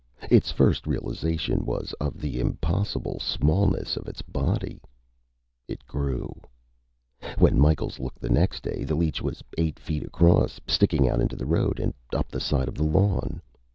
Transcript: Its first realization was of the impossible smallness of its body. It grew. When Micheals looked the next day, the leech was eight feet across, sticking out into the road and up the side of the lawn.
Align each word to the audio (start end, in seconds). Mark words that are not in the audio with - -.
Its 0.31 0.49
first 0.51 0.87
realization 0.87 1.63
was 1.63 1.93
of 2.01 2.19
the 2.19 2.39
impossible 2.39 3.19
smallness 3.19 3.95
of 3.95 4.07
its 4.07 4.23
body. 4.23 4.81
It 5.67 5.85
grew. 5.85 6.41
When 7.37 7.59
Micheals 7.61 7.99
looked 7.99 8.19
the 8.19 8.27
next 8.29 8.63
day, 8.63 8.83
the 8.83 8.95
leech 8.95 9.21
was 9.21 9.43
eight 9.59 9.77
feet 9.77 10.01
across, 10.03 10.59
sticking 10.65 11.07
out 11.07 11.21
into 11.21 11.35
the 11.35 11.45
road 11.45 11.79
and 11.79 11.93
up 12.15 12.29
the 12.29 12.39
side 12.39 12.67
of 12.67 12.73
the 12.73 12.83
lawn. 12.83 13.41